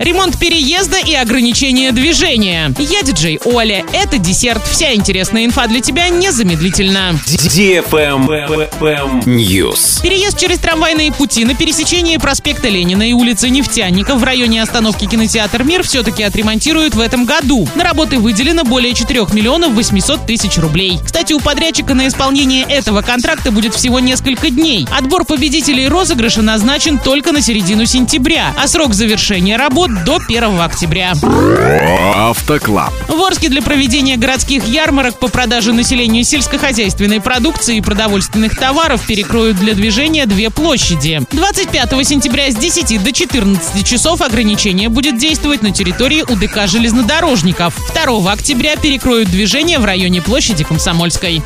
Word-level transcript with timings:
Ремонт 0.00 0.38
переезда 0.38 0.98
и 0.98 1.12
ограничение 1.12 1.90
движения. 1.90 2.72
Я 2.78 3.02
диджей 3.02 3.40
Оля. 3.44 3.84
Это 3.92 4.18
десерт. 4.18 4.64
Вся 4.64 4.94
интересная 4.94 5.44
инфа 5.44 5.66
для 5.66 5.80
тебя 5.80 6.08
незамедлительно. 6.08 7.18
News. 9.26 10.00
Переезд 10.00 10.38
через 10.38 10.60
трамвайные 10.60 11.10
пути 11.10 11.44
на 11.44 11.56
пересечении 11.56 12.16
проспекта 12.16 12.68
Ленина 12.68 13.10
и 13.10 13.12
улицы 13.12 13.48
Нефтяников 13.48 14.20
в 14.20 14.22
районе 14.22 14.62
остановки 14.62 15.04
кинотеатр 15.04 15.64
«Мир» 15.64 15.82
все-таки 15.82 16.22
отремонтируют 16.22 16.94
в 16.94 17.00
этом 17.00 17.24
году. 17.24 17.68
На 17.74 17.82
работы 17.82 18.20
выделено 18.20 18.62
более 18.62 18.94
4 18.94 19.26
миллионов 19.32 19.72
800 19.72 20.24
тысяч 20.24 20.58
рублей. 20.58 21.00
Кстати, 21.04 21.32
у 21.32 21.40
подрядчика 21.40 21.94
на 21.94 22.06
исполнение 22.06 22.62
этого 22.62 23.02
контракта 23.02 23.50
будет 23.50 23.74
всего 23.74 23.98
несколько 23.98 24.48
дней. 24.50 24.86
Отбор 24.96 25.24
победителей 25.24 25.88
розыгрыша 25.88 26.42
назначен 26.42 27.00
только 27.00 27.32
на 27.32 27.40
середину 27.42 27.84
сентября, 27.84 28.54
а 28.56 28.68
срок 28.68 28.94
завершения 28.94 29.56
работ 29.88 30.04
до 30.04 30.16
1 30.16 30.60
октября. 30.60 31.14
Автоклаб. 32.14 32.92
В 33.08 33.22
Орске 33.22 33.48
для 33.48 33.62
проведения 33.62 34.16
городских 34.16 34.64
ярмарок 34.66 35.18
по 35.18 35.28
продаже 35.28 35.72
населению 35.72 36.24
сельскохозяйственной 36.24 37.20
продукции 37.20 37.76
и 37.76 37.80
продовольственных 37.80 38.56
товаров 38.56 39.06
перекроют 39.06 39.56
для 39.58 39.74
движения 39.74 40.26
две 40.26 40.50
площади. 40.50 41.20
25 41.30 42.06
сентября 42.06 42.50
с 42.50 42.56
10 42.56 43.02
до 43.02 43.12
14 43.12 43.86
часов 43.86 44.20
ограничение 44.20 44.88
будет 44.88 45.18
действовать 45.18 45.62
на 45.62 45.72
территории 45.72 46.22
УДК 46.22 46.66
железнодорожников. 46.66 47.74
2 47.94 48.32
октября 48.32 48.76
перекроют 48.76 49.30
движение 49.30 49.78
в 49.78 49.84
районе 49.84 50.22
площади 50.22 50.64
Комсомольской. 50.64 51.42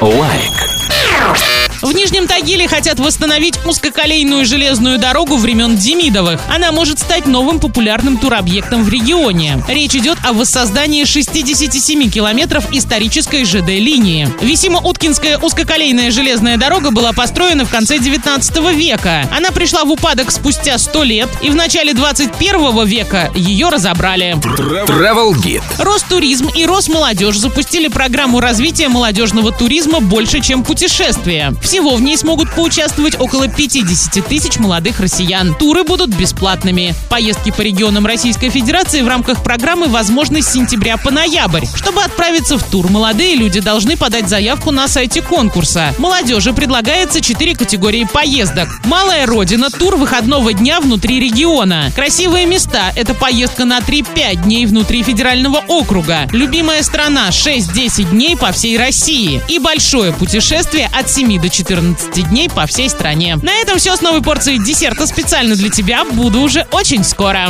Лайк. 0.00 1.59
В 1.82 1.92
Нижнем 1.92 2.26
Тагиле 2.26 2.68
хотят 2.68 3.00
восстановить 3.00 3.54
узкоколейную 3.64 4.44
железную 4.44 4.98
дорогу 4.98 5.36
времен 5.36 5.76
Демидовых. 5.76 6.38
Она 6.48 6.72
может 6.72 6.98
стать 6.98 7.26
новым 7.26 7.58
популярным 7.58 8.18
туробъектом 8.18 8.84
в 8.84 8.90
регионе. 8.90 9.62
Речь 9.66 9.94
идет 9.94 10.18
о 10.22 10.34
воссоздании 10.34 11.04
67 11.04 12.10
километров 12.10 12.70
исторической 12.72 13.44
ЖД-линии. 13.44 14.28
Висимо-Уткинская 14.42 15.38
узкоколейная 15.38 16.10
железная 16.10 16.58
дорога 16.58 16.90
была 16.90 17.14
построена 17.14 17.64
в 17.64 17.70
конце 17.70 17.98
19 17.98 18.56
века. 18.74 19.26
Она 19.34 19.50
пришла 19.50 19.84
в 19.84 19.90
упадок 19.90 20.30
спустя 20.32 20.76
100 20.76 21.02
лет, 21.04 21.28
и 21.40 21.48
в 21.48 21.54
начале 21.54 21.94
21 21.94 22.84
века 22.84 23.30
ее 23.34 23.70
разобрали. 23.70 24.34
Travel 24.34 25.32
Guide. 25.32 25.62
Ростуризм 25.78 26.48
и 26.54 26.66
Росмолодежь 26.66 27.38
запустили 27.38 27.88
программу 27.88 28.40
развития 28.40 28.90
молодежного 28.90 29.50
туризма 29.50 30.00
«Больше, 30.00 30.40
чем 30.40 30.62
путешествия». 30.62 31.54
Всего 31.70 31.94
в 31.94 32.02
ней 32.02 32.16
смогут 32.16 32.52
поучаствовать 32.52 33.20
около 33.20 33.46
50 33.46 34.26
тысяч 34.26 34.58
молодых 34.58 34.98
россиян. 34.98 35.54
Туры 35.54 35.84
будут 35.84 36.10
бесплатными. 36.10 36.96
Поездки 37.08 37.52
по 37.52 37.60
регионам 37.60 38.06
Российской 38.06 38.50
Федерации 38.50 39.02
в 39.02 39.06
рамках 39.06 39.44
программы 39.44 39.86
возможны 39.86 40.42
с 40.42 40.50
сентября 40.50 40.96
по 40.96 41.12
ноябрь. 41.12 41.66
Чтобы 41.76 42.02
отправиться 42.02 42.58
в 42.58 42.64
тур, 42.64 42.90
молодые 42.90 43.36
люди 43.36 43.60
должны 43.60 43.96
подать 43.96 44.28
заявку 44.28 44.72
на 44.72 44.88
сайте 44.88 45.22
конкурса. 45.22 45.94
Молодежи 45.98 46.52
предлагается 46.52 47.20
4 47.20 47.54
категории 47.54 48.02
поездок. 48.02 48.68
Малая 48.86 49.24
родина– 49.24 49.70
тур 49.78 49.94
выходного 49.94 50.52
дня 50.52 50.80
внутри 50.80 51.20
региона. 51.20 51.92
Красивые 51.94 52.46
места– 52.46 52.92
это 52.96 53.14
поездка 53.14 53.64
на 53.64 53.78
3-5 53.78 54.42
дней 54.42 54.66
внутри 54.66 55.04
федерального 55.04 55.62
округа. 55.68 56.26
Любимая 56.32 56.82
страна– 56.82 57.28
6-10 57.30 58.10
дней 58.10 58.36
по 58.36 58.50
всей 58.50 58.76
России. 58.76 59.40
И 59.46 59.60
большое 59.60 60.12
путешествие 60.12 60.90
от 60.92 61.08
7 61.08 61.40
до 61.40 61.48
14 61.60 62.30
дней 62.30 62.48
по 62.48 62.64
всей 62.64 62.88
стране. 62.88 63.36
На 63.36 63.52
этом 63.56 63.76
все 63.76 63.94
с 63.94 64.00
новой 64.00 64.22
порцией 64.22 64.58
десерта 64.58 65.06
специально 65.06 65.54
для 65.54 65.68
тебя. 65.68 66.06
Буду 66.06 66.40
уже 66.40 66.66
очень 66.72 67.04
скоро. 67.04 67.48